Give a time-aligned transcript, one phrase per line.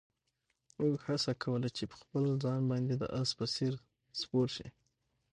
[0.81, 3.73] اوښ هڅه کوله چې په خپل ځان باندې د اس په څېر
[4.19, 4.67] سپور شي.